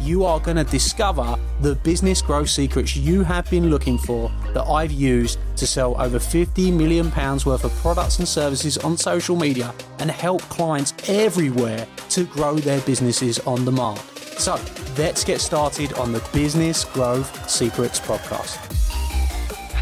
[0.00, 4.62] You are going to discover the business growth secrets you have been looking for that
[4.62, 9.34] I've used to sell over 50 million pounds worth of products and services on social
[9.34, 13.98] media and help clients everywhere to grow their businesses on demand.
[14.38, 14.60] So,
[14.96, 18.78] let's get started on the Business Growth Secrets podcast.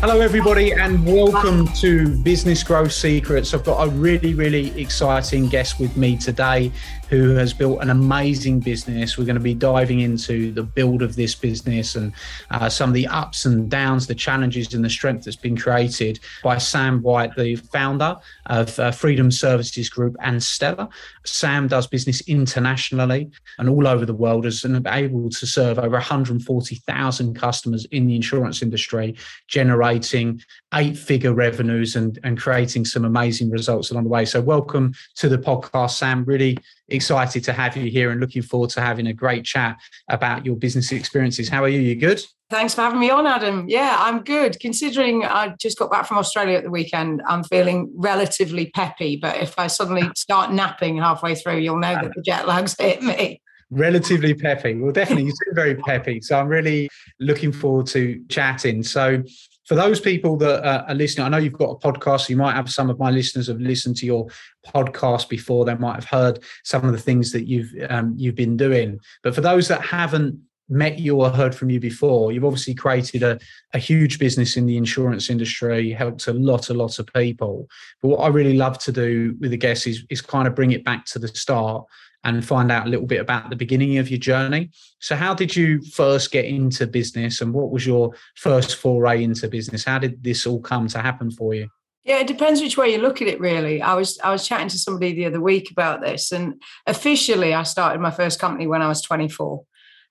[0.00, 3.54] Hello, everybody, and welcome to Business Growth Secrets.
[3.54, 6.70] I've got a really, really exciting guest with me today
[7.08, 9.16] who has built an amazing business.
[9.16, 12.12] We're going to be diving into the build of this business and
[12.50, 16.18] uh, some of the ups and downs, the challenges, and the strength that's been created
[16.42, 20.88] by Sam White, the founder of uh, Freedom Services Group and Stella.
[21.24, 25.90] Sam does business internationally and all over the world, has been able to serve over
[25.90, 30.40] 140,000 customers in the insurance industry, generating
[30.74, 34.24] eight figure revenues and, and creating some amazing results along the way.
[34.24, 36.24] So, welcome to the podcast, Sam.
[36.24, 39.76] Really excited to have you here and looking forward to having a great chat
[40.08, 41.48] about your business experiences.
[41.48, 41.80] How are you?
[41.80, 42.22] You good?
[42.48, 43.68] Thanks for having me on, Adam.
[43.68, 44.58] Yeah, I'm good.
[44.60, 49.16] Considering I just got back from Australia at the weekend, I'm feeling relatively peppy.
[49.16, 53.02] But if I suddenly start napping halfway through, you'll know that the jet lag's hit
[53.02, 54.74] me relatively peppy.
[54.74, 56.20] Well, definitely, you seem very peppy.
[56.20, 58.82] So I'm really looking forward to chatting.
[58.82, 59.22] So
[59.66, 62.20] for those people that are listening, I know you've got a podcast.
[62.20, 64.28] So you might have some of my listeners have listened to your
[64.64, 65.64] podcast before.
[65.64, 69.00] They might have heard some of the things that you've um, you've been doing.
[69.24, 73.22] But for those that haven't met you or heard from you before, you've obviously created
[73.22, 73.38] a,
[73.72, 77.68] a huge business in the insurance industry, helped a lot, a lot of people.
[78.02, 80.72] But what I really love to do with the guests is, is kind of bring
[80.72, 81.86] it back to the start
[82.26, 84.68] and find out a little bit about the beginning of your journey.
[84.98, 89.48] So, how did you first get into business and what was your first foray into
[89.48, 89.84] business?
[89.84, 91.68] How did this all come to happen for you?
[92.04, 93.40] Yeah, it depends which way you look at it.
[93.40, 97.54] Really, I was I was chatting to somebody the other week about this, and officially,
[97.54, 99.62] I started my first company when I was 24,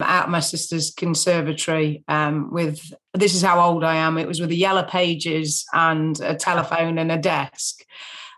[0.02, 2.06] out my sister's conservatory.
[2.08, 2.80] Um, with
[3.14, 4.18] this is how old I am.
[4.18, 7.84] It was with the yellow pages and a telephone and a desk.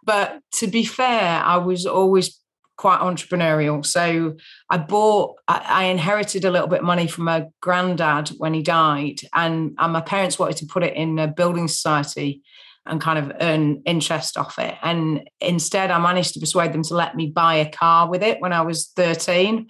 [0.04, 2.40] But to be fair, I was always
[2.78, 3.86] quite entrepreneurial.
[3.86, 4.38] So
[4.70, 9.20] I bought, I, inherited a little bit of money from my granddad when he died,
[9.34, 12.42] and, and my parents wanted to put it in a building society
[12.86, 14.76] and kind of earn interest off it.
[14.82, 18.40] And instead, I managed to persuade them to let me buy a car with it
[18.40, 19.68] when I was 13.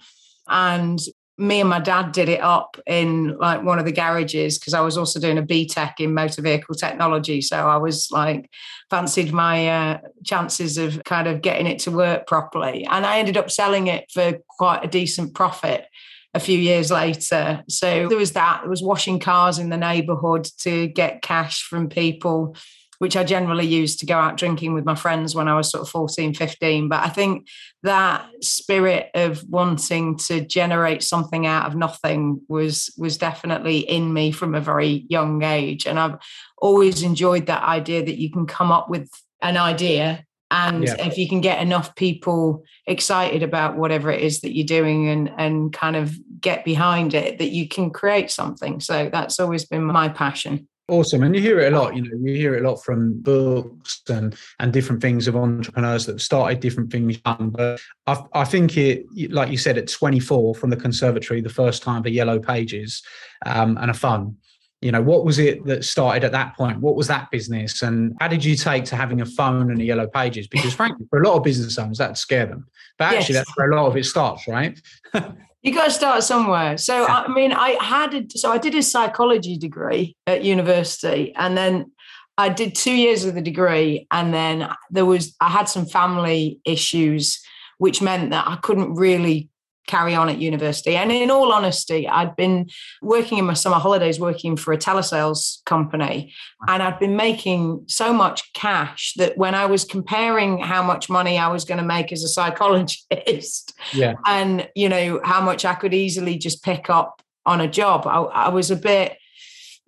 [0.48, 0.98] And
[1.38, 4.80] me and my dad did it up in like one of the garages because I
[4.80, 7.40] was also doing a BTEC in motor vehicle technology.
[7.40, 8.50] So I was like
[8.90, 12.84] fancied my uh, chances of kind of getting it to work properly.
[12.84, 15.86] And I ended up selling it for quite a decent profit
[16.34, 17.62] a few years later.
[17.68, 18.60] So there was that.
[18.62, 22.56] There was washing cars in the neighborhood to get cash from people
[22.98, 25.82] which I generally used to go out drinking with my friends when I was sort
[25.82, 26.88] of 14, 15.
[26.88, 27.48] But I think
[27.82, 34.32] that spirit of wanting to generate something out of nothing was was definitely in me
[34.32, 35.86] from a very young age.
[35.86, 36.18] And I've
[36.60, 39.10] always enjoyed that idea that you can come up with
[39.42, 41.06] an idea and yeah.
[41.06, 45.30] if you can get enough people excited about whatever it is that you're doing and
[45.36, 49.84] and kind of get behind it that you can create something so that's always been
[49.84, 51.94] my passion Awesome, and you hear it a lot.
[51.94, 56.06] You know, you hear it a lot from books and and different things of entrepreneurs
[56.06, 57.50] that started different things young.
[57.50, 61.82] But I, I think it, like you said, at 24 from the conservatory, the first
[61.82, 63.02] time for Yellow Pages
[63.44, 64.36] um, and a fun.
[64.80, 66.80] You know, what was it that started at that point?
[66.80, 69.84] What was that business, and how did you take to having a phone and a
[69.84, 70.48] Yellow Pages?
[70.48, 72.66] Because frankly, for a lot of business owners, that scare them.
[72.96, 73.44] But actually, yes.
[73.44, 74.80] that's where a lot of it starts, right?
[75.68, 76.78] You got to start somewhere.
[76.78, 81.58] So, I mean, I had a, so I did a psychology degree at university, and
[81.58, 81.92] then
[82.38, 86.58] I did two years of the degree, and then there was I had some family
[86.64, 87.38] issues,
[87.76, 89.50] which meant that I couldn't really
[89.88, 90.94] carry on at university.
[90.94, 92.68] And in all honesty, I'd been
[93.02, 96.32] working in my summer holidays, working for a telesales company,
[96.68, 101.38] and I'd been making so much cash that when I was comparing how much money
[101.38, 104.14] I was going to make as a psychologist, yeah.
[104.26, 108.18] and you know how much I could easily just pick up on a job, I,
[108.18, 109.16] I was a bit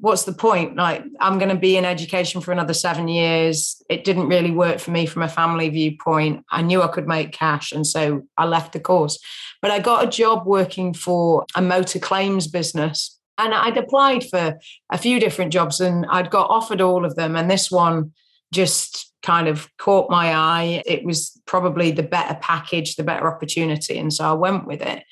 [0.00, 0.76] what's the point?
[0.76, 3.82] Like, I'm going to be in education for another seven years.
[3.88, 6.44] It didn't really work for me from a family viewpoint.
[6.50, 7.70] I knew I could make cash.
[7.72, 9.18] And so I left the course.
[9.60, 13.18] But I got a job working for a motor claims business.
[13.36, 14.58] And I'd applied for
[14.90, 17.36] a few different jobs and I'd got offered all of them.
[17.36, 18.12] And this one
[18.52, 20.82] just kind of caught my eye.
[20.86, 23.98] It was probably the better package, the better opportunity.
[23.98, 25.04] And so I went with it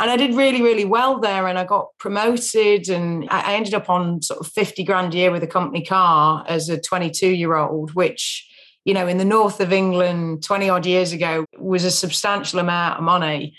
[0.00, 1.46] and I did really, really well there.
[1.46, 5.30] And I got promoted, and I ended up on sort of 50 grand a year
[5.30, 8.48] with a company car as a 22 year old, which,
[8.86, 12.98] you know, in the north of England 20 odd years ago was a substantial amount
[12.98, 13.54] of money.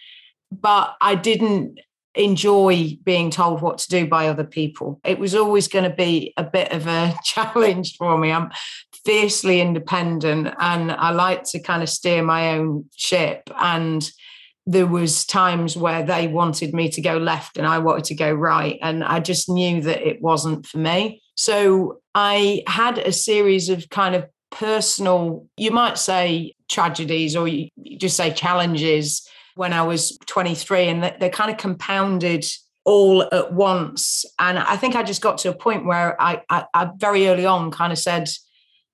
[0.52, 1.80] But I didn't
[2.16, 5.00] enjoy being told what to do by other people.
[5.06, 8.32] It was always going to be a bit of a challenge for me.
[8.32, 8.50] I'm
[9.06, 13.50] fiercely independent and I like to kind of steer my own ship.
[13.58, 14.10] And
[14.66, 18.32] there was times where they wanted me to go left and I wanted to go
[18.32, 21.22] right and I just knew that it wasn't for me.
[21.36, 27.70] So I had a series of kind of personal you might say tragedies or you
[27.98, 32.46] just say challenges when I was 23 and they kind of compounded
[32.84, 36.66] all at once and I think I just got to a point where I, I,
[36.74, 38.28] I very early on kind of said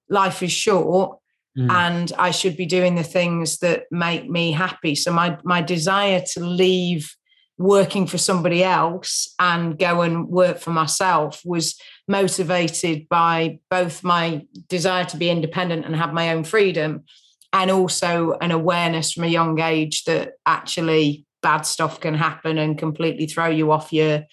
[0.10, 1.20] life is short
[1.58, 1.72] mm.
[1.72, 4.96] and I should be doing the things that make me happy.
[4.96, 7.16] So my my desire to leave
[7.58, 14.46] working for somebody else and go and work for myself was motivated by both my
[14.70, 17.04] desire to be independent and have my own freedom
[17.54, 22.78] and also an awareness from a young age that actually bad stuff can happen and
[22.78, 24.24] completely throw you off your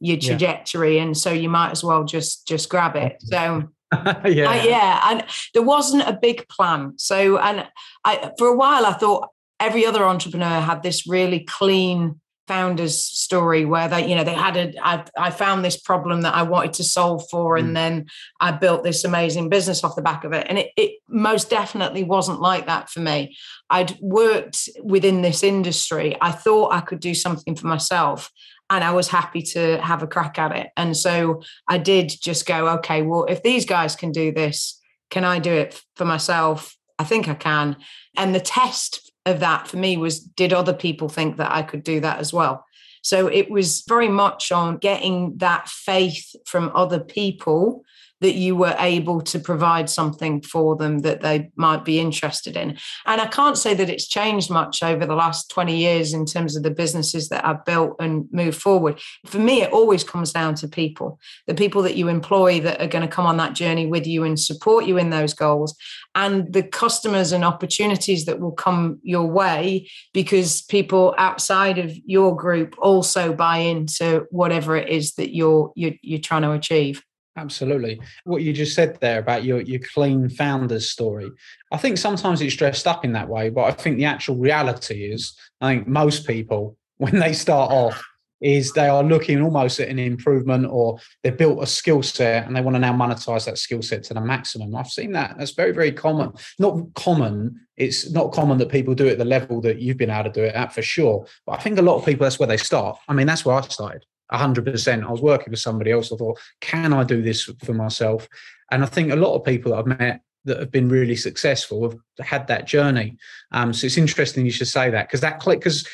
[0.00, 1.02] your trajectory yeah.
[1.02, 3.62] and so you might as well just just grab it so
[4.26, 6.94] yeah, uh, yeah, and there wasn't a big plan.
[6.96, 7.66] So, and
[8.04, 9.28] I for a while I thought
[9.60, 14.56] every other entrepreneur had this really clean founders story where they you know they had
[14.56, 17.74] a I, I found this problem that i wanted to solve for and mm.
[17.74, 18.06] then
[18.38, 20.46] i built this amazing business off the back of it.
[20.48, 23.36] And it, it most definitely wasn't like that for me.
[23.70, 26.16] I'd worked within this industry.
[26.20, 28.30] I thought i could do something for myself
[28.70, 30.70] and I was happy to have a crack at it.
[30.76, 34.80] And so I did just go, okay, well, if these guys can do this,
[35.10, 36.76] can I do it for myself?
[36.98, 37.76] I think I can.
[38.16, 41.82] And the test of that for me was did other people think that I could
[41.82, 42.64] do that as well?
[43.02, 47.84] So it was very much on getting that faith from other people
[48.24, 52.78] that you were able to provide something for them that they might be interested in.
[53.04, 56.56] And I can't say that it's changed much over the last 20 years in terms
[56.56, 58.98] of the businesses that I've built and moved forward.
[59.26, 62.86] For me, it always comes down to people, the people that you employ that are
[62.86, 65.76] going to come on that journey with you and support you in those goals,
[66.14, 72.34] and the customers and opportunities that will come your way because people outside of your
[72.34, 77.02] group also buy into whatever it is that you're you're, you're trying to achieve.
[77.36, 78.00] Absolutely.
[78.24, 81.30] What you just said there about your, your clean founders story,
[81.72, 85.04] I think sometimes it's dressed up in that way, but I think the actual reality
[85.12, 88.02] is, I think most people, when they start off,
[88.40, 92.54] is they are looking almost at an improvement or they've built a skill set and
[92.54, 94.74] they want to now monetize that skill set to the maximum.
[94.76, 95.36] I've seen that.
[95.38, 96.32] That's very, very common.
[96.58, 97.58] Not common.
[97.76, 100.30] It's not common that people do it at the level that you've been able to
[100.30, 101.26] do it at for sure.
[101.46, 102.98] But I think a lot of people, that's where they start.
[103.08, 104.04] I mean, that's where I started.
[104.38, 105.04] 100%.
[105.04, 106.12] I was working for somebody else.
[106.12, 108.28] I thought, can I do this for myself?
[108.70, 111.90] And I think a lot of people that I've met that have been really successful
[111.90, 113.16] have had that journey.
[113.52, 115.86] Um, so it's interesting you should say that because that click, because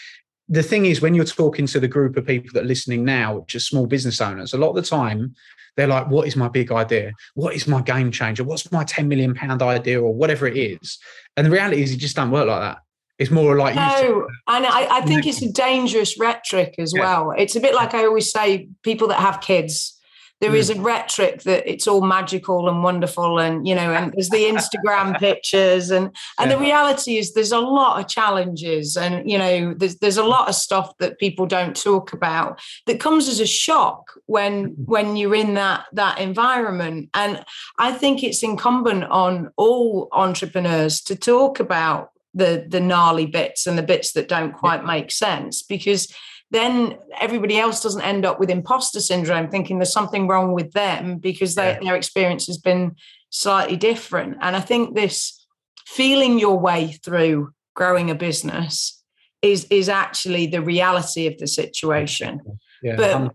[0.48, 3.44] the thing is, when you're talking to the group of people that are listening now,
[3.46, 5.34] just small business owners, a lot of the time
[5.76, 7.12] they're like, what is my big idea?
[7.34, 8.42] What is my game changer?
[8.42, 10.98] What's my 10 million pound idea or whatever it is?
[11.36, 12.78] And the reality is, it just don't work like that.
[13.20, 17.02] It's more like no, and I, I think it's a dangerous rhetoric as yeah.
[17.02, 17.34] well.
[17.36, 19.94] It's a bit like I always say, people that have kids.
[20.40, 20.56] There mm.
[20.56, 24.44] is a rhetoric that it's all magical and wonderful, and you know, and there's the
[24.44, 26.06] Instagram pictures, and
[26.38, 26.56] and yeah.
[26.56, 30.48] the reality is there's a lot of challenges, and you know, there's there's a lot
[30.48, 34.84] of stuff that people don't talk about that comes as a shock when mm-hmm.
[34.84, 37.10] when you're in that that environment.
[37.12, 37.44] And
[37.78, 43.76] I think it's incumbent on all entrepreneurs to talk about the the gnarly bits and
[43.76, 46.12] the bits that don't quite make sense because
[46.50, 51.18] then everybody else doesn't end up with imposter syndrome thinking there's something wrong with them
[51.18, 52.96] because they, their experience has been
[53.30, 54.36] slightly different.
[54.40, 55.46] And i think this
[55.86, 59.02] feeling your way through growing a business
[59.42, 62.40] is is actually the reality of the situation.
[62.82, 63.30] Yeah, but 100%.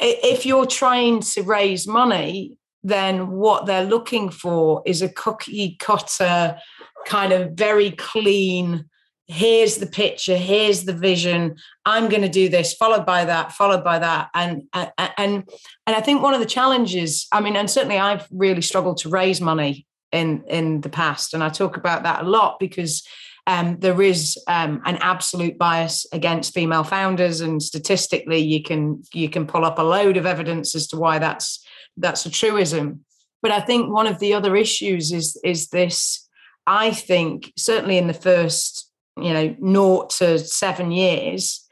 [0.00, 6.58] if you're trying to raise money then what they're looking for is a cookie cutter
[7.06, 8.84] kind of very clean
[9.28, 11.54] here's the picture here's the vision
[11.86, 14.28] i'm going to do this followed by that followed by that.
[14.34, 15.44] And and and
[15.86, 19.40] i think one of the challenges i mean and certainly i've really struggled to raise
[19.40, 23.06] money in in the past and i talk about that a lot because
[23.46, 29.28] um, there is um, an absolute bias against female founders and statistically you can you
[29.28, 31.64] can pull up a load of evidence as to why that's
[31.96, 33.00] that's a truism.
[33.40, 36.21] But i think one of the other issues is is this
[36.66, 41.66] i think certainly in the first you know, naught to seven years,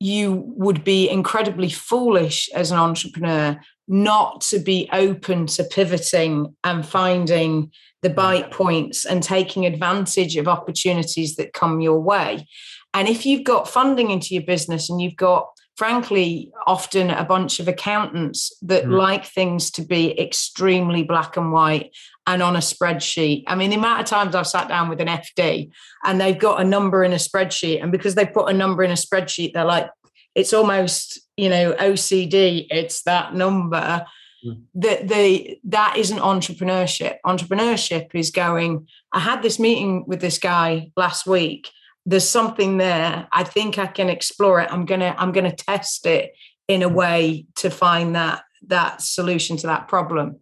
[0.00, 6.86] you would be incredibly foolish as an entrepreneur not to be open to pivoting and
[6.86, 7.70] finding
[8.02, 12.46] the bite points and taking advantage of opportunities that come your way.
[12.94, 17.58] And if you've got funding into your business and you've got frankly often a bunch
[17.58, 18.96] of accountants that mm.
[18.96, 21.90] like things to be extremely black and white
[22.26, 23.44] and on a spreadsheet.
[23.46, 25.70] I mean, the amount of times I've sat down with an FD
[26.04, 28.90] and they've got a number in a spreadsheet, and because they put a number in
[28.90, 29.90] a spreadsheet, they're like,
[30.34, 34.04] it's almost, you know, OCD, it's that number.
[34.44, 34.62] Mm.
[34.74, 37.16] That the that isn't entrepreneurship.
[37.26, 41.70] Entrepreneurship is going, I had this meeting with this guy last week.
[42.06, 43.26] There's something there.
[43.32, 44.70] I think I can explore it.
[44.70, 46.34] I'm gonna, I'm gonna test it
[46.68, 50.40] in a way to find that that solution to that problem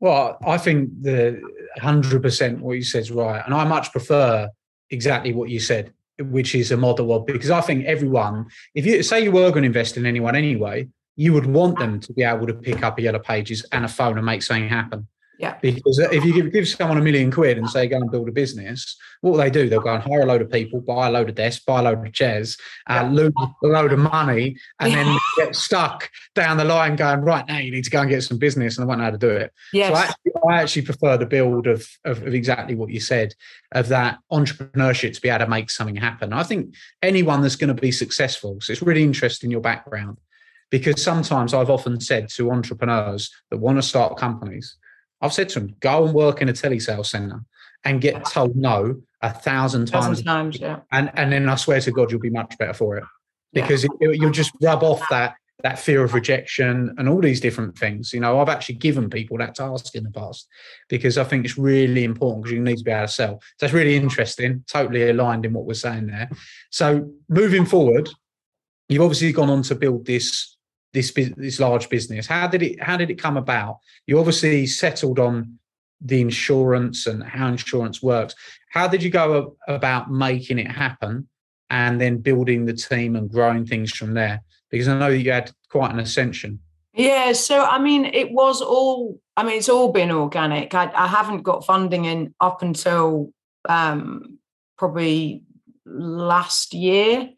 [0.00, 1.40] well, I think the
[1.80, 4.48] hundred percent what you said is right, and I much prefer
[4.90, 9.02] exactly what you said, which is a model of because I think everyone, if you
[9.02, 12.22] say you were going to invest in anyone anyway, you would want them to be
[12.22, 15.08] able to pick up a yellow pages and a phone and make something happen.
[15.38, 15.58] Yeah.
[15.60, 18.32] Because if you give, give someone a million quid and say, go and build a
[18.32, 19.68] business, what will they do?
[19.68, 21.82] They'll go and hire a load of people, buy a load of desks, buy a
[21.82, 22.56] load of chairs,
[22.88, 25.04] uh, lose a load of money, and yeah.
[25.04, 28.22] then get stuck down the line going, right now you need to go and get
[28.22, 29.52] some business and they won't know how to do it.
[29.72, 29.88] Yes.
[29.88, 33.34] So I actually, I actually prefer the build of, of, of exactly what you said,
[33.72, 36.32] of that entrepreneurship to be able to make something happen.
[36.32, 40.18] I think anyone that's going to be successful, so it's really interesting your background
[40.70, 44.76] because sometimes I've often said to entrepreneurs that want to start companies,
[45.20, 47.44] I've said to them, go and work in a telesales center
[47.84, 50.06] and get told no a thousand times.
[50.06, 50.80] Thousand times, yeah.
[50.92, 53.04] And and then I swear to God, you'll be much better for it
[53.52, 53.90] because yeah.
[54.00, 58.12] it, you'll just rub off that that fear of rejection and all these different things.
[58.12, 60.46] You know, I've actually given people that task in the past
[60.88, 63.40] because I think it's really important because you need to be able to sell.
[63.58, 66.28] So it's really interesting, totally aligned in what we're saying there.
[66.70, 68.10] So moving forward,
[68.88, 70.55] you've obviously gone on to build this
[70.96, 72.26] this this large business?
[72.26, 73.78] How did it how did it come about?
[74.06, 75.58] You obviously settled on
[76.00, 78.34] the insurance and how insurance works.
[78.70, 81.28] How did you go about making it happen
[81.70, 84.42] and then building the team and growing things from there?
[84.70, 86.60] Because I know you had quite an ascension.
[86.94, 89.20] Yeah, so I mean, it was all.
[89.36, 90.74] I mean, it's all been organic.
[90.74, 93.32] I, I haven't got funding in up until
[93.68, 94.38] um,
[94.78, 95.42] probably
[95.84, 97.28] last year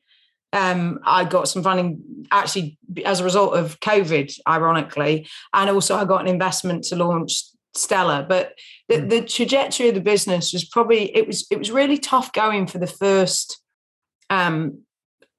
[0.53, 6.05] um, I got some funding actually as a result of COVID, ironically, and also I
[6.05, 7.43] got an investment to launch
[7.75, 8.25] Stella.
[8.29, 8.55] But
[8.89, 9.11] the, mm.
[9.11, 12.79] the trajectory of the business was probably it was it was really tough going for
[12.79, 13.61] the first
[14.31, 14.83] um,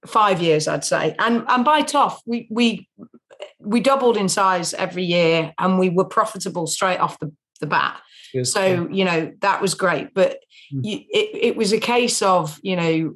[0.06, 1.16] five years, I'd say.
[1.20, 2.88] And and by tough, we we
[3.60, 8.00] we doubled in size every year, and we were profitable straight off the the bat.
[8.34, 8.52] Yes.
[8.52, 10.40] So you know that was great, but
[10.74, 10.82] mm.
[10.84, 13.16] you, it it was a case of you know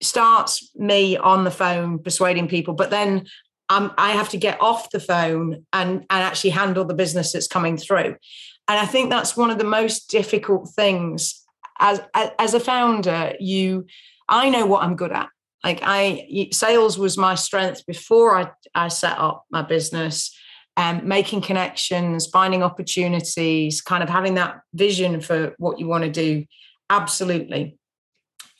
[0.00, 3.26] starts me on the phone persuading people, but then
[3.70, 7.76] I have to get off the phone and, and actually handle the business that's coming
[7.76, 8.16] through.
[8.66, 11.44] And I think that's one of the most difficult things
[11.78, 13.34] as, as a founder.
[13.38, 13.86] You,
[14.28, 15.28] I know what I'm good at.
[15.64, 20.34] Like I, sales was my strength before I, I set up my business.
[20.76, 26.04] And um, making connections, finding opportunities, kind of having that vision for what you want
[26.04, 26.44] to do.
[26.88, 27.76] Absolutely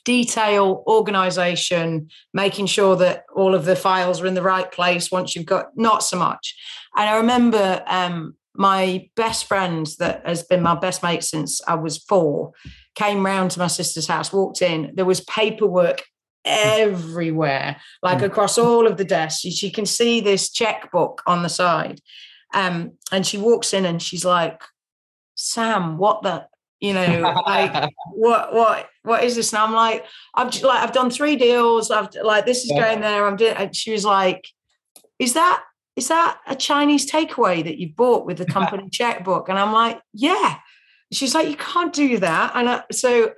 [0.09, 5.35] detail, organization, making sure that all of the files are in the right place once
[5.35, 6.55] you've got not so much.
[6.97, 11.75] And I remember um, my best friend that has been my best mate since I
[11.75, 12.53] was four
[12.95, 16.01] came round to my sister's house, walked in, there was paperwork
[16.43, 18.25] everywhere, like mm.
[18.25, 19.41] across all of the desks.
[19.41, 22.01] She can see this checkbook on the side.
[22.55, 24.59] Um, and she walks in and she's like,
[25.35, 26.47] Sam, what the
[26.79, 29.53] you know like what what what is this?
[29.53, 30.05] And i'm like
[30.35, 31.91] i've just, like i've done three deals.
[31.91, 33.27] I've like this is going there.
[33.27, 34.47] I'm doing and she was like
[35.17, 35.63] is that
[35.95, 39.49] is that a chinese takeaway that you bought with the company checkbook?
[39.49, 40.57] And i'm like yeah.
[41.11, 42.51] She's like you can't do that.
[42.53, 43.31] And I, so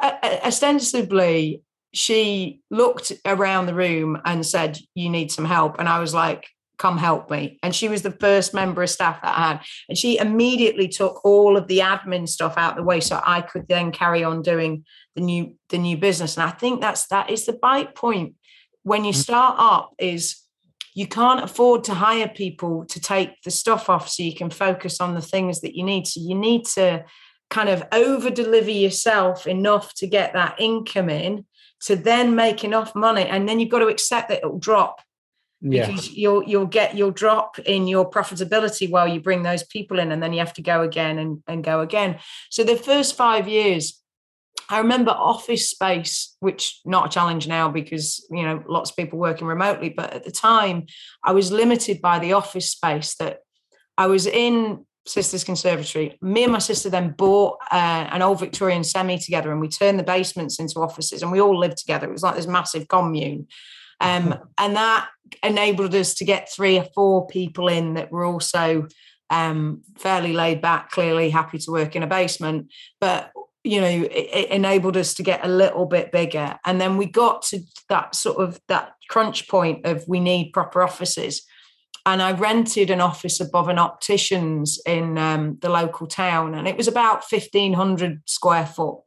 [0.00, 0.12] uh,
[0.44, 1.62] ostensibly
[1.94, 5.78] she looked around the room and said you need some help.
[5.78, 6.46] And i was like
[6.82, 7.60] come help me.
[7.62, 9.60] And she was the first member of staff that I had.
[9.88, 13.68] And she immediately took all of the admin stuff out the way so I could
[13.68, 14.84] then carry on doing
[15.14, 16.36] the new the new business.
[16.36, 18.34] And I think that's that is the bite point
[18.82, 19.24] when you mm.
[19.26, 20.42] start up is
[20.94, 25.00] you can't afford to hire people to take the stuff off so you can focus
[25.00, 26.08] on the things that you need.
[26.08, 27.04] So you need to
[27.48, 31.46] kind of over deliver yourself enough to get that income in
[31.82, 33.24] to then make enough money.
[33.24, 35.00] And then you've got to accept that it'll drop
[35.62, 35.86] yeah.
[35.86, 40.12] because you'll you'll get you'll drop in your profitability while you bring those people in
[40.12, 42.18] and then you have to go again and, and go again.
[42.50, 43.98] So the first five years
[44.68, 49.18] i remember office space which not a challenge now because you know lots of people
[49.18, 50.86] working remotely but at the time
[51.24, 53.38] i was limited by the office space that
[53.98, 56.16] i was in sisters conservatory.
[56.22, 59.98] Me and my sister then bought uh, an old victorian semi together and we turned
[59.98, 62.06] the basements into offices and we all lived together.
[62.06, 63.48] It was like this massive commune
[64.00, 65.08] um, and that
[65.42, 68.86] enabled us to get three or four people in that were also
[69.30, 72.70] um, fairly laid back, clearly happy to work in a basement.
[73.00, 73.32] But
[73.64, 76.58] you know, it, it, enabled us to get a little bit bigger.
[76.64, 80.82] And then we got to that sort of that crunch point of we need proper
[80.82, 81.42] offices.
[82.04, 86.76] And I rented an office above an optician's in um, the local town, and it
[86.76, 88.98] was about fifteen hundred square foot.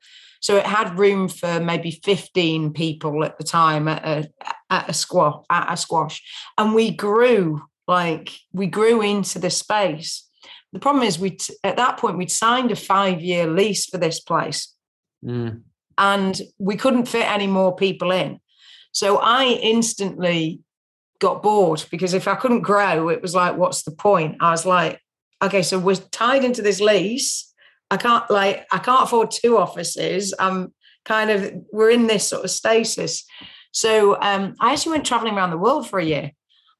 [0.45, 4.29] So it had room for maybe 15 people at the time at a,
[4.69, 6.21] at a squash, at a squash.
[6.55, 10.29] And we grew, like we grew into the space.
[10.71, 14.71] The problem is we at that point we'd signed a five-year lease for this place.
[15.25, 15.63] Mm.
[15.97, 18.39] And we couldn't fit any more people in.
[18.91, 20.59] So I instantly
[21.17, 24.37] got bored because if I couldn't grow, it was like, what's the point?
[24.41, 25.01] I was like,
[25.41, 27.51] okay, so we're tied into this lease
[27.91, 30.33] I can't like I can't afford two offices.
[30.39, 30.73] I'm
[31.05, 33.25] kind of we're in this sort of stasis.
[33.71, 36.31] So um, I actually went traveling around the world for a year.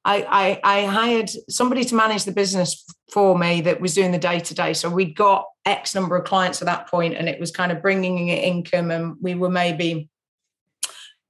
[0.06, 4.38] I, I, hired somebody to manage the business for me that was doing the day
[4.38, 4.72] to day.
[4.72, 7.82] So we got X number of clients at that point, and it was kind of
[7.82, 10.08] bringing in income, and we were maybe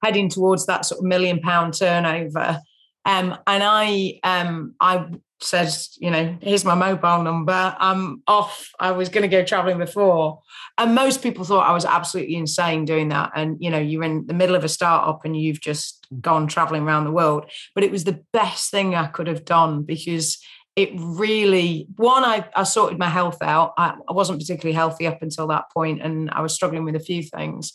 [0.05, 2.61] heading towards that sort of million pound turnover.
[3.07, 5.07] Um, and I um, I
[5.41, 7.77] says, you know, here's my mobile number.
[7.79, 8.71] I'm off.
[8.81, 10.41] I was going to go traveling before.
[10.79, 13.33] And most people thought I was absolutely insane doing that.
[13.35, 16.83] And, you know, you're in the middle of a startup and you've just gone traveling
[16.85, 17.51] around the world.
[17.75, 20.39] But it was the best thing I could have done because
[20.75, 23.75] it really, one, I, I sorted my health out.
[23.77, 27.01] I, I wasn't particularly healthy up until that point and I was struggling with a
[27.01, 27.75] few things.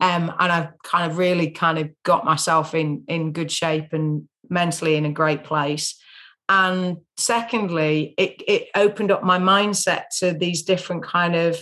[0.00, 4.26] Um, and I've kind of really kind of got myself in in good shape and
[4.48, 6.00] mentally in a great place
[6.50, 11.56] and secondly it, it opened up my mindset to these different kind of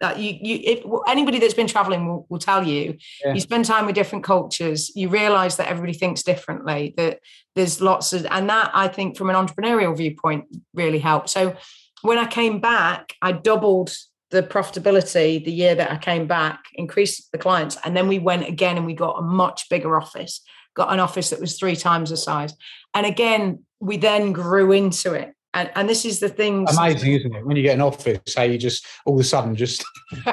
[0.00, 3.32] that you you if anybody that's been traveling will, will tell you yeah.
[3.32, 7.20] you spend time with different cultures you realize that everybody thinks differently that
[7.56, 10.44] there's lots of and that i think from an entrepreneurial viewpoint
[10.74, 11.56] really helped so
[12.02, 13.96] when i came back i doubled
[14.30, 18.46] the profitability the year that i came back increased the clients and then we went
[18.46, 20.42] again and we got a much bigger office
[20.74, 22.54] got an office that was three times the size
[22.94, 25.34] and again we then grew into it.
[25.54, 26.66] And, and this is the thing.
[26.68, 27.44] Amazing, isn't it?
[27.44, 29.84] When you get an office, how you just all of a sudden just.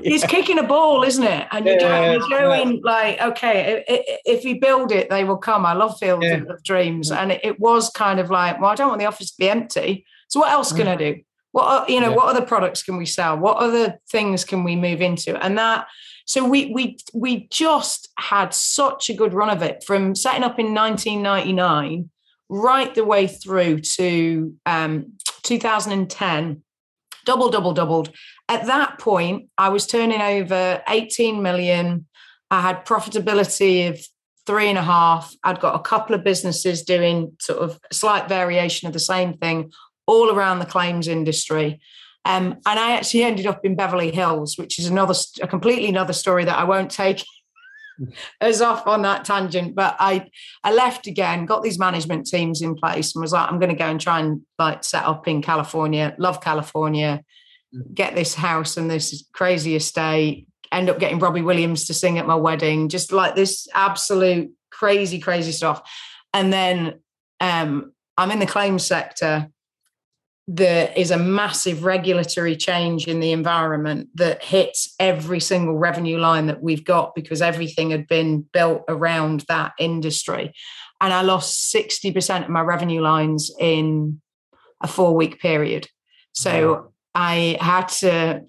[0.00, 1.46] it's kicking a ball, isn't it?
[1.50, 2.80] And you're, yeah, going, you're going yeah.
[2.82, 3.84] like, okay,
[4.24, 5.66] if, you build it, they will come.
[5.66, 7.10] I love Field of Dreams.
[7.10, 9.50] And it, it, was kind of like, well, I don't want the office to be
[9.50, 10.06] empty.
[10.28, 10.92] So what else can mm.
[10.92, 11.16] I do?
[11.52, 13.36] What are, you know, what other products can we sell?
[13.36, 15.36] What other things can we move into?
[15.42, 15.88] And that
[16.26, 20.58] so we we we just had such a good run of it from setting up
[20.58, 22.10] in 1999
[22.48, 26.62] right the way through to um, 2010,
[27.24, 28.10] double, double, doubled.
[28.48, 32.06] At that point, I was turning over 18 million.
[32.50, 34.00] I had profitability of
[34.46, 35.34] three and a half.
[35.44, 39.72] I'd got a couple of businesses doing sort of slight variation of the same thing
[40.06, 41.80] all around the claims industry.
[42.24, 46.14] Um, and I actually ended up in Beverly Hills, which is another, a completely another
[46.14, 47.24] story that I won't take
[48.40, 50.28] as off on that tangent, but I
[50.62, 53.76] I left again, got these management teams in place, and was like, I'm going to
[53.76, 56.14] go and try and like set up in California.
[56.18, 57.22] Love California.
[57.74, 57.94] Mm.
[57.94, 60.46] Get this house and this crazy estate.
[60.70, 62.88] End up getting Robbie Williams to sing at my wedding.
[62.88, 65.82] Just like this absolute crazy, crazy stuff.
[66.34, 67.00] And then
[67.40, 69.48] um, I'm in the claims sector
[70.50, 76.46] there is a massive regulatory change in the environment that hits every single revenue line
[76.46, 80.54] that we've got because everything had been built around that industry.
[81.02, 84.22] And I lost 60% of my revenue lines in
[84.80, 85.86] a four week period.
[86.32, 88.44] So I had to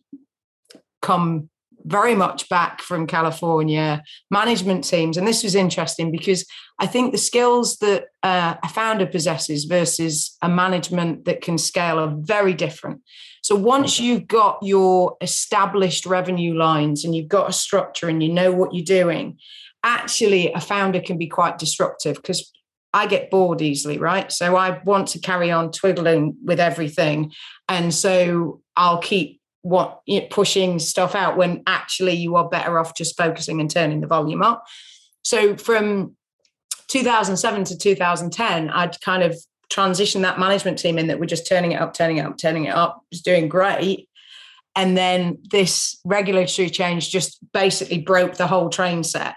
[1.01, 1.49] come
[1.85, 5.17] very much back from California, management teams.
[5.17, 6.45] And this was interesting because
[6.79, 11.99] I think the skills that uh, a founder possesses versus a management that can scale
[11.99, 13.01] are very different.
[13.41, 18.31] So once you've got your established revenue lines and you've got a structure and you
[18.31, 19.37] know what you're doing,
[19.83, 22.51] actually a founder can be quite disruptive because
[22.93, 24.31] I get bored easily, right?
[24.31, 27.31] So I want to carry on twiddling with everything.
[27.67, 32.79] And so I'll keep what you know, pushing stuff out when actually you are better
[32.79, 34.65] off just focusing and turning the volume up.
[35.23, 36.15] So from
[36.87, 39.37] 2007 to 2010, I'd kind of
[39.71, 42.65] transitioned that management team in that we're just turning it up, turning it up, turning
[42.65, 44.09] it up, was doing great.
[44.75, 49.35] And then this regulatory change just basically broke the whole train set.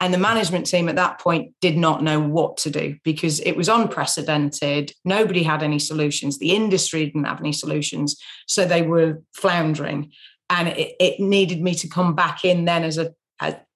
[0.00, 3.52] And the management team at that point did not know what to do because it
[3.54, 4.92] was unprecedented.
[5.04, 6.38] Nobody had any solutions.
[6.38, 8.16] The industry didn't have any solutions.
[8.46, 10.12] So they were floundering.
[10.48, 13.14] And it, it needed me to come back in then as a,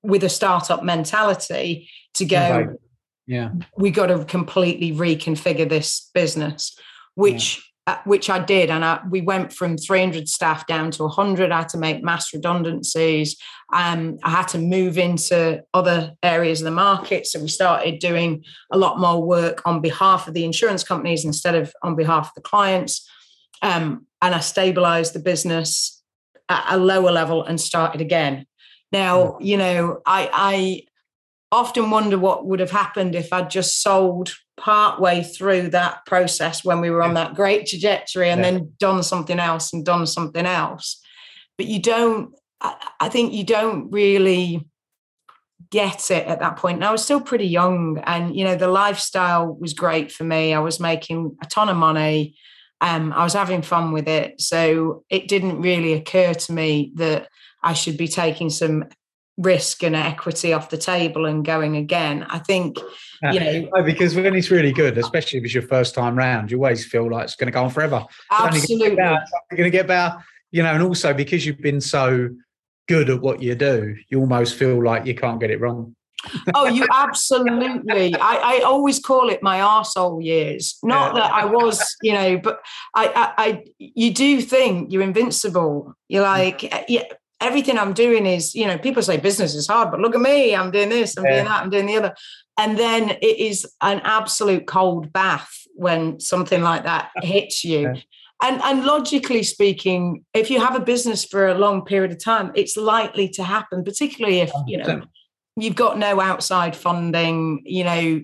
[0.03, 2.77] with a startup mentality to go,
[3.27, 6.79] yeah, we got to completely reconfigure this business,
[7.15, 7.64] which
[8.05, 8.71] which I did.
[8.71, 11.53] And I, we went from 300 staff down to 100.
[11.53, 13.37] I had to make mass redundancies.
[13.73, 17.27] Um, I had to move into other areas of the market.
[17.27, 18.43] So we started doing
[18.73, 22.35] a lot more work on behalf of the insurance companies instead of on behalf of
[22.35, 23.07] the clients.
[23.61, 26.03] Um, and I stabilized the business
[26.49, 28.47] at a lower level and started again.
[28.93, 30.83] Now, you know, I, I
[31.53, 36.65] often wonder what would have happened if I'd just sold part way through that process
[36.65, 38.51] when we were on that great trajectory and yeah.
[38.51, 41.01] then done something else and done something else.
[41.59, 44.67] But you don't, I think you don't really
[45.71, 46.77] get it at that point.
[46.77, 50.55] And I was still pretty young and, you know, the lifestyle was great for me.
[50.55, 52.37] I was making a ton of money.
[52.81, 54.41] Um, I was having fun with it.
[54.41, 57.29] So it didn't really occur to me that
[57.63, 58.85] I should be taking some
[59.37, 62.25] risk and equity off the table and going again.
[62.29, 62.79] I think,
[63.33, 66.51] you know, no, because when it's really good, especially if it's your first time round,
[66.51, 68.05] you always feel like it's going to go on forever.
[68.31, 70.17] Absolutely, you're going to get better,
[70.51, 72.31] you know, and also because you've been so
[72.87, 75.97] good at what you do, you almost feel like you can't get it wrong.
[76.55, 78.15] oh, you absolutely.
[78.15, 80.79] I, I always call it my arsehole years.
[80.83, 81.21] Not yeah.
[81.21, 82.61] that I was, you know, but
[82.95, 85.95] I, I, I, you do think you're invincible.
[86.09, 86.39] You're mm.
[86.39, 87.03] like, eh, yeah,
[87.45, 90.55] everything I'm doing is, you know, people say business is hard, but look at me,
[90.55, 91.35] I'm doing this, I'm yeah.
[91.35, 92.15] doing that, I'm doing the other.
[92.59, 97.81] And then it is an absolute cold bath when something like that hits you.
[97.81, 97.95] Yeah.
[98.43, 102.53] And, and logically speaking, if you have a business for a long period of time,
[102.55, 105.03] it's likely to happen, particularly if, you know,
[105.57, 108.23] you've got no outside funding, you know, you,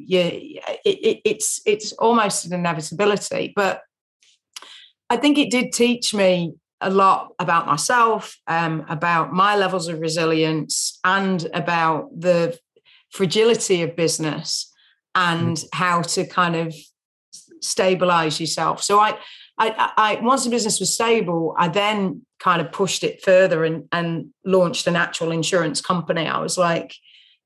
[0.84, 3.52] it, it, it's, it's almost an inevitability.
[3.54, 3.82] But
[5.08, 10.00] I think it did teach me a lot about myself, um, about my levels of
[10.00, 12.58] resilience, and about the
[13.10, 14.72] fragility of business
[15.14, 15.68] and mm.
[15.72, 16.74] how to kind of
[17.60, 18.82] stabilize yourself.
[18.82, 19.18] So I,
[19.58, 23.86] I, I, once the business was stable, I then kind of pushed it further and,
[23.92, 26.26] and launched an actual insurance company.
[26.26, 26.94] I was like,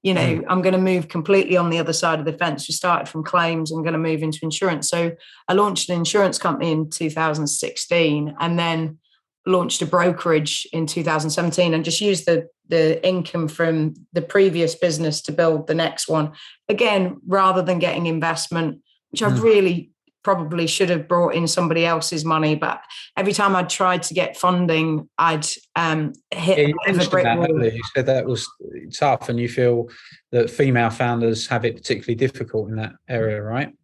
[0.03, 0.45] you know, mm.
[0.49, 2.69] I'm going to move completely on the other side of the fence.
[2.69, 3.73] We started from claims.
[3.73, 4.89] I'm going to move into insurance.
[4.89, 5.13] So
[5.49, 8.99] I launched an insurance company in 2016, and then
[9.47, 15.21] launched a brokerage in 2017 and just used the the income from the previous business
[15.21, 16.33] to build the next one
[16.69, 18.81] again rather than getting investment
[19.11, 19.31] which mm.
[19.31, 19.91] i really
[20.23, 22.81] probably should have brought in somebody else's money but
[23.19, 27.65] every time i tried to get funding i'd um, hit yeah, you, that, wall.
[27.65, 28.49] you said that was
[28.95, 29.87] tough and you feel
[30.33, 33.75] that female founders have it particularly difficult in that area right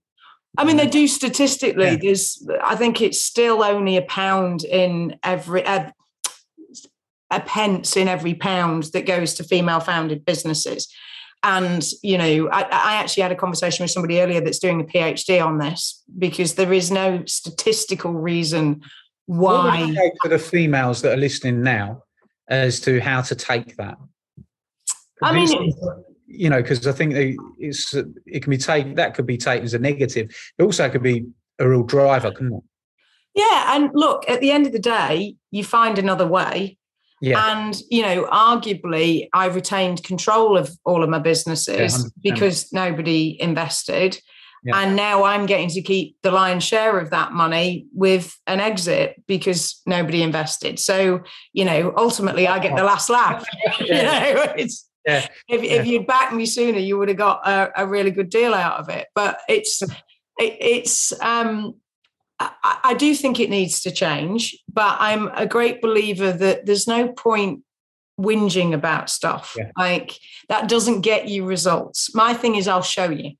[0.58, 1.84] I mean, they um, do statistically.
[1.84, 1.96] Yeah.
[2.00, 5.92] There's, I think it's still only a pound in every, a,
[7.30, 10.92] a pence in every pound that goes to female founded businesses.
[11.42, 14.84] And, you know, I, I, actually had a conversation with somebody earlier that's doing a
[14.84, 18.82] PhD on this because there is no statistical reason
[19.24, 19.96] why.
[20.20, 22.02] for the females that are listening now
[22.48, 23.96] as to how to take that?
[25.22, 25.72] I mean,
[26.30, 27.14] you know, because I think
[27.58, 27.92] it's
[28.26, 30.34] it can be taken that could be taken as a negative.
[30.58, 31.26] It also could be
[31.58, 32.62] a real driver, couldn't it?
[33.34, 36.78] Yeah, and look, at the end of the day, you find another way.
[37.20, 37.60] Yeah.
[37.60, 43.40] And you know, arguably, I retained control of all of my businesses yeah, because nobody
[43.40, 44.18] invested.
[44.62, 44.78] Yeah.
[44.78, 49.22] And now I'm getting to keep the lion's share of that money with an exit
[49.26, 50.78] because nobody invested.
[50.78, 51.22] So,
[51.54, 53.46] you know, ultimately I get the last laugh.
[53.80, 55.26] you know, it's yeah.
[55.48, 55.80] If, yeah.
[55.80, 58.78] if you'd backed me sooner, you would have got a, a, really good deal out
[58.78, 59.08] of it.
[59.14, 59.88] But it's it,
[60.38, 61.74] it's um,
[62.38, 64.56] I, I do think it needs to change.
[64.72, 67.62] But I'm a great believer that there's no point
[68.20, 69.54] whinging about stuff.
[69.56, 69.70] Yeah.
[69.76, 72.14] Like that doesn't get you results.
[72.14, 73.32] My thing is, I'll show you.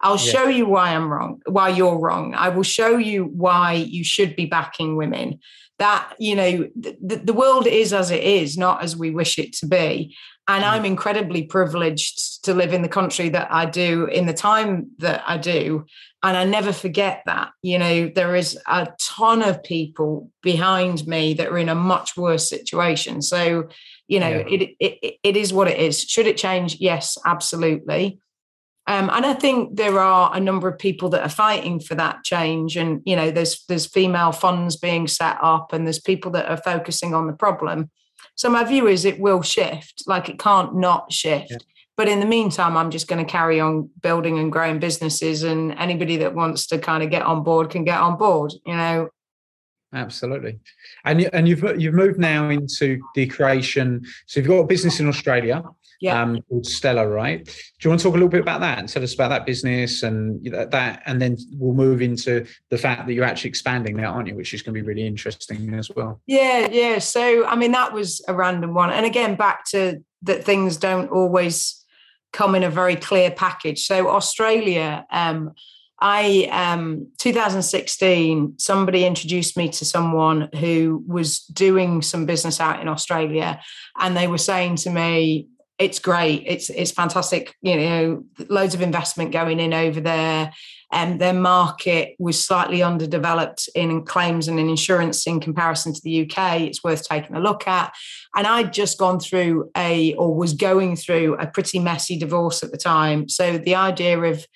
[0.00, 0.32] I'll yeah.
[0.32, 2.34] show you why I'm wrong, why you're wrong.
[2.34, 5.40] I will show you why you should be backing women.
[5.78, 9.52] That, you know, the, the world is as it is, not as we wish it
[9.54, 10.16] to be.
[10.48, 10.70] And mm.
[10.70, 15.22] I'm incredibly privileged to live in the country that I do in the time that
[15.26, 15.86] I do.
[16.22, 17.50] And I never forget that.
[17.62, 22.16] You know, there is a ton of people behind me that are in a much
[22.16, 23.22] worse situation.
[23.22, 23.68] So,
[24.08, 24.46] you know, yeah.
[24.48, 26.02] it, it it is what it is.
[26.02, 26.76] Should it change?
[26.80, 28.20] Yes, absolutely.
[28.88, 32.22] Um, and I think there are a number of people that are fighting for that
[32.22, 32.76] change.
[32.76, 36.56] And you know, there's there's female funds being set up, and there's people that are
[36.56, 37.90] focusing on the problem.
[38.36, 40.04] So my view is it will shift.
[40.06, 41.50] Like it can't not shift.
[41.50, 41.58] Yeah.
[41.96, 45.72] But in the meantime, I'm just going to carry on building and growing businesses, and
[45.72, 48.52] anybody that wants to kind of get on board can get on board.
[48.66, 49.08] You know,
[49.94, 50.58] absolutely
[51.04, 55.08] and and you've you've moved now into the creation so you've got a business in
[55.08, 55.62] australia
[56.00, 56.20] yeah.
[56.20, 57.44] um, called Stella, right?
[57.44, 59.46] Do you want to talk a little bit about that and tell us about that
[59.46, 64.06] business and that, and then we'll move into the fact that you're actually expanding that,
[64.06, 64.34] aren't you?
[64.34, 66.20] Which is going to be really interesting as well.
[66.26, 66.98] Yeah, yeah.
[66.98, 71.10] So, I mean, that was a random one, and again, back to that things don't
[71.10, 71.84] always
[72.32, 73.86] come in a very clear package.
[73.86, 75.06] So, Australia.
[75.10, 75.52] Um,
[75.98, 82.88] I um 2016 somebody introduced me to someone who was doing some business out in
[82.88, 83.60] Australia
[83.98, 85.48] and they were saying to me
[85.78, 86.44] it's great.
[86.46, 87.54] It's it's fantastic.
[87.60, 90.52] You know, loads of investment going in over there.
[90.92, 96.22] And their market was slightly underdeveloped in claims and in insurance in comparison to the
[96.22, 96.60] UK.
[96.60, 97.92] It's worth taking a look at.
[98.36, 102.70] And I'd just gone through a, or was going through a pretty messy divorce at
[102.70, 103.28] the time.
[103.28, 104.46] So the idea of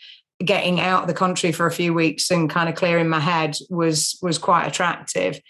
[0.45, 3.57] getting out of the country for a few weeks and kind of clearing my head
[3.69, 5.41] was was quite attractive.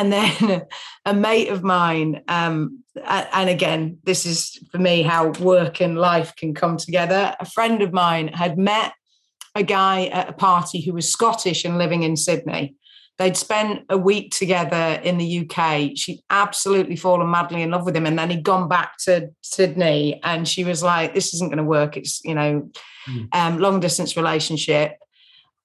[0.00, 0.62] And then
[1.04, 6.34] a mate of mine, um, and again, this is for me how work and life
[6.36, 7.36] can come together.
[7.38, 8.94] A friend of mine had met
[9.54, 12.74] a guy at a party who was Scottish and living in Sydney.
[13.18, 15.90] They'd spent a week together in the UK.
[15.94, 18.06] She'd absolutely fallen madly in love with him.
[18.06, 21.64] And then he'd gone back to Sydney and she was like, this isn't going to
[21.64, 21.98] work.
[21.98, 22.70] It's, you know,
[23.06, 23.28] mm.
[23.34, 24.96] um, long distance relationship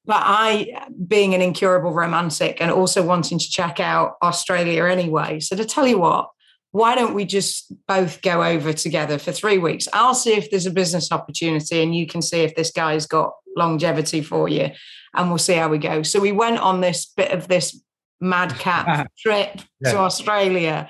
[0.06, 5.56] but I, being an incurable romantic and also wanting to check out Australia anyway, so
[5.56, 6.30] to tell you what,
[6.72, 9.88] why don't we just both go over together for three weeks?
[9.94, 13.32] I'll see if there's a business opportunity and you can see if this guy's got
[13.56, 14.72] longevity for you
[15.13, 16.04] and we'll see how we go.
[16.04, 17.82] So we went on this bit of this
[18.20, 19.91] madcap trip yeah.
[19.91, 20.89] to Australia.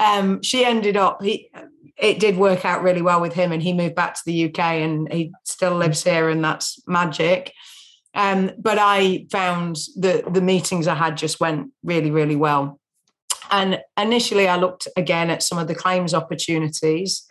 [0.00, 1.50] Um, she ended up, he,
[1.98, 4.58] it did work out really well with him and he moved back to the UK
[4.58, 7.52] and he still lives here and that's magic.
[8.16, 12.80] Um, but I found that the meetings I had just went really, really well.
[13.50, 17.24] And initially, I looked again at some of the claims opportunities.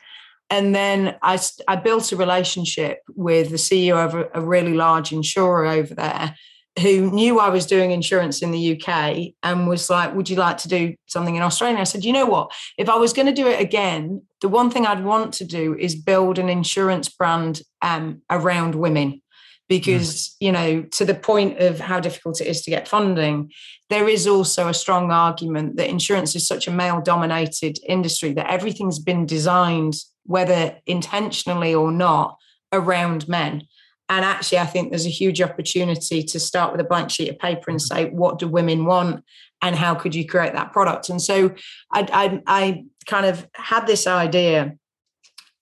[0.52, 5.12] And then I, I built a relationship with the CEO of a, a really large
[5.12, 6.36] insurer over there
[6.82, 10.58] who knew I was doing insurance in the UK and was like, Would you like
[10.60, 11.80] to do something in Australia?
[11.80, 12.52] I said, You know what?
[12.78, 15.76] If I was going to do it again, the one thing I'd want to do
[15.80, 19.22] is build an insurance brand um, around women
[19.68, 20.36] because mm.
[20.40, 23.52] you know to the point of how difficult it is to get funding
[23.90, 28.50] there is also a strong argument that insurance is such a male dominated industry that
[28.50, 32.38] everything's been designed whether intentionally or not
[32.74, 33.62] around men.
[34.10, 37.40] And actually i think there's a huge opportunity to start with a blank sheet of
[37.40, 39.24] paper and say what do women want
[39.62, 41.10] and how could you create that product?
[41.10, 41.54] And so
[41.92, 44.76] i i, I kind of had this idea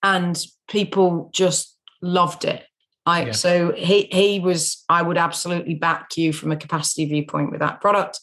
[0.01, 2.63] and people just loved it
[3.05, 3.31] I yeah.
[3.31, 7.81] so he he was I would absolutely back you from a capacity viewpoint with that
[7.81, 8.19] product.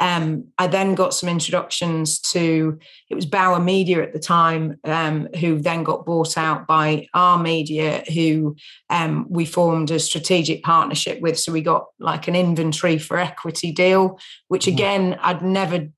[0.00, 2.78] Um, I then got some introductions to
[3.10, 7.38] it was Bauer Media at the time, um, who then got bought out by Are
[7.38, 8.56] Media, who
[8.88, 11.38] um, we formed a strategic partnership with.
[11.38, 14.74] So we got like an inventory for equity deal, which mm-hmm.
[14.74, 15.88] again I'd never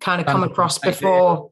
[0.00, 1.51] kind of come across before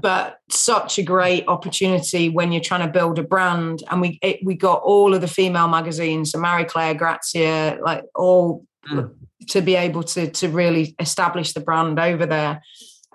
[0.00, 3.82] but such a great opportunity when you're trying to build a brand.
[3.90, 8.04] And we it, we got all of the female magazines, so Marie Claire, Grazia, like
[8.14, 9.10] all mm.
[9.48, 12.62] to be able to to really establish the brand over there.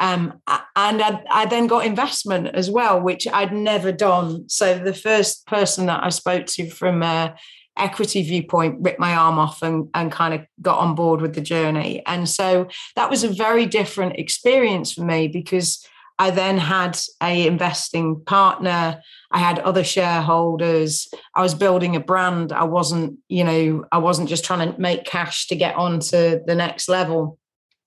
[0.01, 4.47] Um, and I, I, then got investment as well, which I'd never done.
[4.47, 7.35] So the first person that I spoke to from a
[7.75, 11.41] equity viewpoint ripped my arm off and, and kind of got on board with the
[11.41, 12.01] journey.
[12.05, 15.85] And so that was a very different experience for me because
[16.19, 19.01] I then had a investing partner.
[19.31, 21.07] I had other shareholders.
[21.33, 22.51] I was building a brand.
[22.51, 26.41] I wasn't, you know, I wasn't just trying to make cash to get on to
[26.45, 27.39] the next level.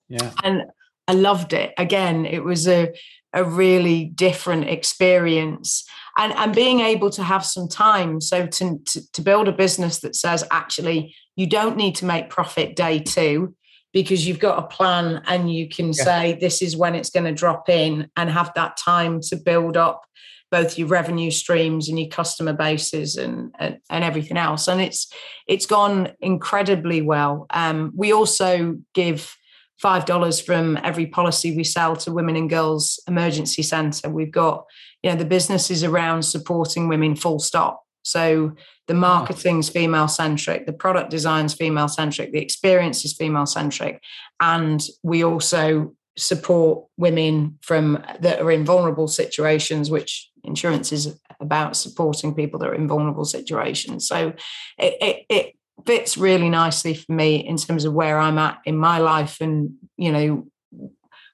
[0.09, 0.33] Yeah.
[0.42, 0.64] And
[1.07, 1.75] I loved it.
[1.77, 2.92] Again, it was a
[3.35, 5.85] a really different experience
[6.18, 10.01] and and being able to have some time so to, to, to build a business
[10.01, 13.55] that says actually you don't need to make profit day two
[13.93, 16.05] because you've got a plan and you can yeah.
[16.05, 19.77] say this is when it's going to drop in and have that time to build
[19.77, 20.03] up
[20.51, 24.69] both your revenue streams and your customer bases and, and, and everything else.
[24.69, 25.11] And it's
[25.49, 27.47] it's gone incredibly well.
[27.51, 29.35] Um, we also give
[29.79, 34.11] five dollars from every policy we sell to women and girls emergency centre.
[34.11, 34.65] We've got
[35.03, 37.83] you know the business is around supporting women full stop.
[38.03, 38.55] So
[38.93, 44.03] the marketing's female centric the product design's female centric the experience is female centric
[44.39, 51.75] and we also support women from that are in vulnerable situations which insurance is about
[51.75, 54.07] supporting people that are in vulnerable situations.
[54.07, 54.35] So
[54.79, 55.55] it, it, it
[55.87, 59.73] fits really nicely for me in terms of where i'm at in my life and
[59.97, 60.47] you know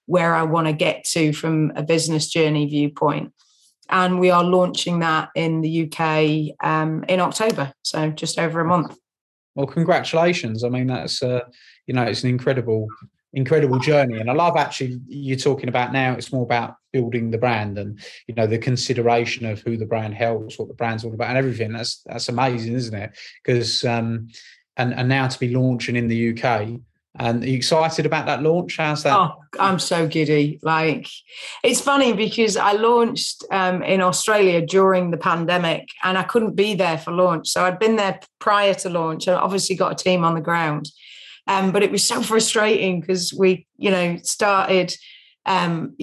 [0.07, 3.33] where i want to get to from a business journey viewpoint
[3.89, 8.65] and we are launching that in the UK um, in October, so just over a
[8.65, 8.97] month.
[9.55, 10.65] Well, congratulations!
[10.65, 11.41] I mean, that's uh,
[11.87, 12.87] you know, it's an incredible,
[13.33, 16.13] incredible journey, and I love actually you're talking about now.
[16.15, 20.15] It's more about building the brand and you know the consideration of who the brand
[20.15, 21.73] helps, what the brand's all about, and everything.
[21.73, 23.19] That's that's amazing, isn't it?
[23.43, 24.29] Because um,
[24.77, 26.81] and and now to be launching in the UK
[27.19, 28.77] and are you excited about that launch?
[28.77, 29.19] How's that?
[29.19, 30.61] Oh, I'm so giddy.
[30.63, 31.09] Like,
[31.65, 36.75] it's funny because I launched um, in Australia during the pandemic and I couldn't be
[36.75, 37.49] there for launch.
[37.49, 40.91] So I'd been there prior to launch and obviously got a team on the ground.
[41.49, 44.95] Um, but it was so frustrating because we, you know, started,
[45.45, 45.97] um,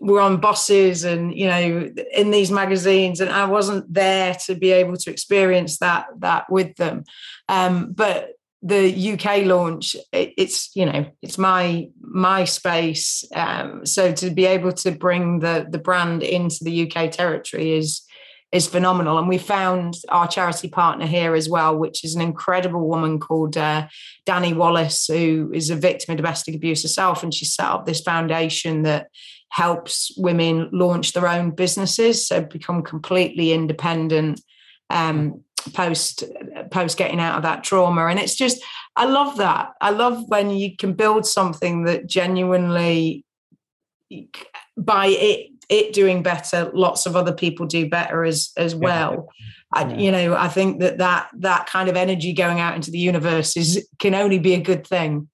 [0.00, 4.72] we're on buses and, you know, in these magazines and I wasn't there to be
[4.72, 7.04] able to experience that, that with them.
[7.48, 8.30] Um, but
[8.66, 13.22] the UK launch, it's you know it's my my space.
[13.34, 18.02] Um, so to be able to bring the the brand into the UK territory is
[18.52, 19.18] is phenomenal.
[19.18, 23.56] And we found our charity partner here as well, which is an incredible woman called
[23.56, 23.88] uh,
[24.24, 28.00] Danny Wallace, who is a victim of domestic abuse herself, and she set up this
[28.00, 29.08] foundation that
[29.50, 34.40] helps women launch their own businesses, so become completely independent.
[34.88, 36.24] Um, post
[36.70, 38.06] post getting out of that trauma.
[38.06, 38.62] And it's just
[38.96, 39.72] i love that.
[39.80, 43.24] I love when you can build something that genuinely
[44.76, 49.12] by it it doing better lots of other people do better as as well.
[49.12, 49.46] Yeah.
[49.72, 52.98] I, you know i think that that that kind of energy going out into the
[52.98, 55.28] universe is can only be a good thing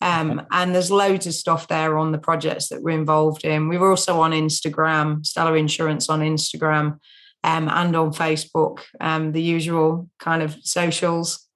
[0.00, 3.68] Um, and there's loads of stuff there on the projects that we're involved in.
[3.68, 6.98] We were also on Instagram, Stella Insurance on Instagram,
[7.44, 11.48] um, and on Facebook, um, the usual kind of socials.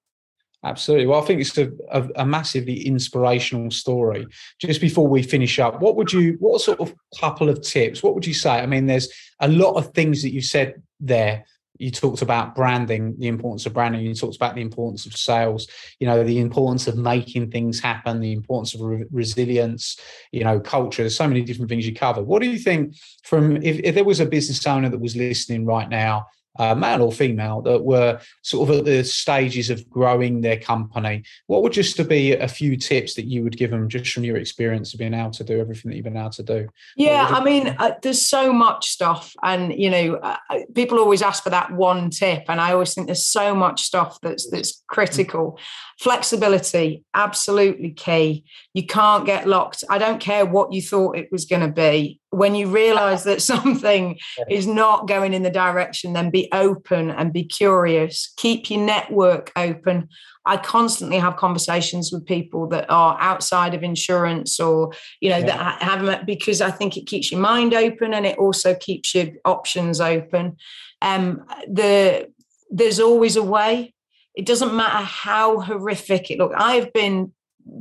[0.64, 1.07] Absolutely.
[1.07, 4.26] Well, I think it's a, a, a, massively inspirational story.
[4.61, 8.14] Just before we finish up, what would you, what sort of couple of tips, what
[8.14, 8.50] would you say?
[8.50, 9.09] I mean, there's
[9.40, 11.44] a lot of things that you said there
[11.78, 14.02] you talked about branding, the importance of branding.
[14.02, 15.66] You talked about the importance of sales.
[15.98, 19.98] You know, the importance of making things happen, the importance of re- resilience.
[20.30, 21.02] You know, culture.
[21.02, 22.22] There's so many different things you cover.
[22.22, 25.64] What do you think from if, if there was a business owner that was listening
[25.64, 26.26] right now
[26.59, 31.23] uh, male or female, that were sort of at the stages of growing their company,
[31.47, 34.25] what would just to be a few tips that you would give them just from
[34.25, 36.69] your experience of being able to do everything that you've been able to do?
[36.97, 41.23] Yeah, I mean, uh, there's so much stuff, and you know, uh, uh, people always
[41.23, 44.83] ask for that one tip, and I always think there's so much stuff that's that's
[44.88, 45.59] critical.
[45.99, 48.45] Flexibility, absolutely key.
[48.75, 49.85] You can't get locked.
[49.88, 53.42] I don't care what you thought it was going to be when you realize that
[53.53, 54.18] something
[54.51, 58.33] is not going in the direction then be open and be curious.
[58.37, 60.09] Keep your network open.
[60.45, 65.47] I constantly have conversations with people that are outside of insurance or you know yeah.
[65.47, 69.29] that haven't because i think it keeps your mind open and it also keeps your
[69.45, 70.57] options open.
[71.01, 72.31] Um the
[72.71, 73.95] there's always a way.
[74.35, 77.33] It doesn't matter how horrific it looks i've been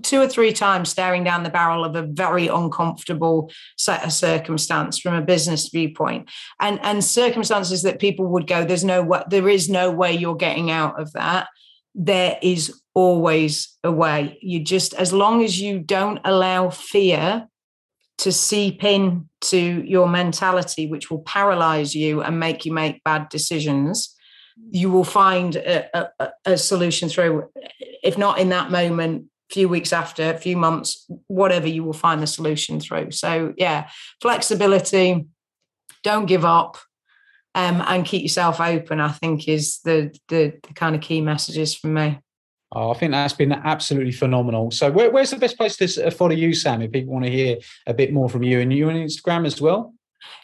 [0.03, 4.99] two or three times staring down the barrel of a very uncomfortable set of circumstance
[4.99, 9.49] from a business viewpoint and and circumstances that people would go there's no way there
[9.49, 11.47] is no way you're getting out of that
[11.95, 17.47] there is always a way you just as long as you don't allow fear
[18.21, 23.27] to seep in to your mentality, which will paralyze you and make you make bad
[23.29, 24.15] decisions,
[24.69, 27.49] you will find a, a, a solution through.
[28.03, 32.21] If not in that moment, few weeks after, a few months, whatever, you will find
[32.21, 33.11] the solution through.
[33.11, 33.89] So yeah,
[34.21, 35.25] flexibility,
[36.03, 36.77] don't give up.
[37.53, 41.75] Um, and keep yourself open, I think is the, the the kind of key messages
[41.75, 42.17] from me.
[42.73, 44.71] Oh, I think that's been absolutely phenomenal.
[44.71, 46.81] So, where, where's the best place to uh, follow you, Sam?
[46.81, 49.59] If people want to hear a bit more from you, and you on Instagram as
[49.59, 49.93] well.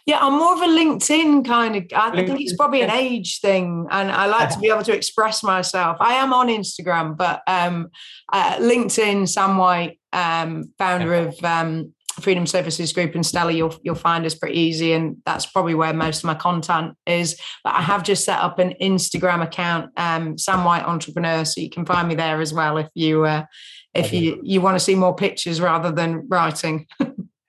[0.05, 1.83] Yeah, I'm more of a LinkedIn kind of.
[1.95, 2.27] I LinkedIn.
[2.27, 5.97] think it's probably an age thing, and I like to be able to express myself.
[5.99, 7.89] I am on Instagram, but um,
[8.31, 11.21] uh, LinkedIn, Sam White, um, founder yeah.
[11.21, 15.45] of um, Freedom Services Group and Stella, you'll you'll find us pretty easy, and that's
[15.45, 17.39] probably where most of my content is.
[17.63, 21.69] But I have just set up an Instagram account, um, Sam White Entrepreneur, so you
[21.69, 23.45] can find me there as well if you uh,
[23.93, 26.87] if you you want to see more pictures rather than writing.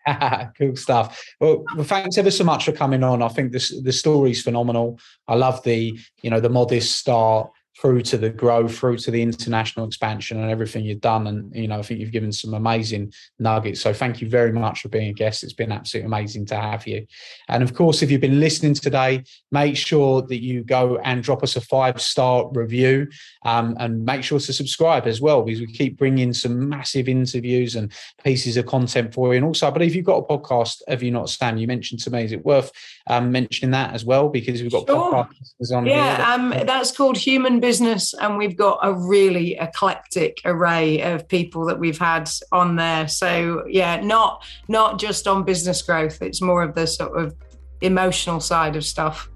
[0.59, 1.23] cool stuff.
[1.41, 3.23] Well, well, thanks ever so much for coming on.
[3.23, 4.99] I think this the story's phenomenal.
[5.27, 7.51] I love the you know the modest start
[7.81, 11.29] through to the growth, through to the international expansion and everything you've done.
[11.29, 13.81] And, you know, I think you've given some amazing nuggets.
[13.81, 15.45] So thank you very much for being a guest.
[15.45, 17.07] It's been absolutely amazing to have you.
[17.49, 19.23] And of course, if you've been listening today,
[19.53, 23.07] make sure that you go and drop us a five star review
[23.45, 27.77] um, and make sure to subscribe as well, because we keep bringing some massive interviews
[27.77, 27.93] and
[28.25, 29.37] pieces of content for you.
[29.37, 31.59] And also, I believe you've got a podcast, have you not, Stan?
[31.59, 32.73] You mentioned to me, is it worth
[33.07, 34.29] um, mentioning that as well?
[34.29, 35.13] Because we've got sure.
[35.13, 41.03] podcasts on Yeah, um, that's called Human business, and we've got a really eclectic array
[41.03, 43.07] of people that we've had on there.
[43.09, 47.37] So yeah, not not just on business growth; it's more of the sort of
[47.83, 49.29] emotional side of stuff.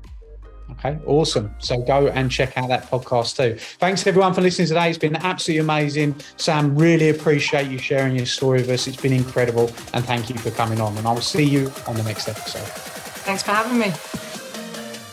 [0.71, 1.55] Okay, awesome.
[1.59, 3.59] So go and check out that podcast too.
[3.79, 4.89] Thanks everyone for listening today.
[4.89, 6.15] It's been absolutely amazing.
[6.39, 8.87] Sam, really appreciate you sharing your story with us.
[8.87, 9.71] It's been incredible.
[9.93, 10.97] And thank you for coming on.
[10.97, 12.67] And I will see you on the next episode.
[13.27, 14.32] Thanks for having me.